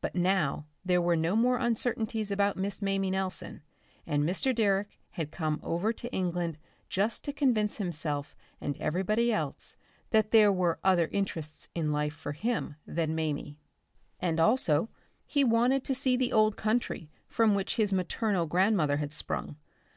But 0.00 0.14
now 0.14 0.66
there 0.84 1.02
were 1.02 1.16
no 1.16 1.34
more 1.34 1.58
uncertainties 1.58 2.30
about 2.30 2.56
Miss 2.56 2.80
Mamie 2.80 3.10
Nelson, 3.10 3.60
and 4.06 4.22
Mr. 4.22 4.54
Direck 4.54 4.96
had 5.10 5.32
come 5.32 5.58
over 5.64 5.92
to 5.94 6.08
England 6.12 6.58
just 6.88 7.24
to 7.24 7.32
convince 7.32 7.78
himself 7.78 8.36
and 8.60 8.76
everybody 8.78 9.32
else 9.32 9.74
that 10.10 10.30
there 10.30 10.52
were 10.52 10.78
other 10.84 11.08
interests 11.10 11.70
in 11.74 11.90
life 11.90 12.14
for 12.14 12.30
him 12.34 12.76
than 12.86 13.16
Mamie.... 13.16 13.58
And 14.20 14.38
also, 14.38 14.90
he 15.26 15.42
wanted 15.42 15.82
to 15.86 15.92
see 15.92 16.16
the 16.16 16.32
old 16.32 16.56
country 16.56 17.10
from 17.26 17.56
which 17.56 17.74
his 17.74 17.92
maternal 17.92 18.46
grandmother 18.46 18.98
had 18.98 19.12
sprung. 19.12 19.56